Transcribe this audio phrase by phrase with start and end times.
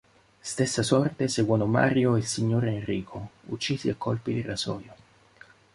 [0.41, 4.95] Stessa sorte seguono Mario e il signor Enrico, uccisi a colpi di rasoio.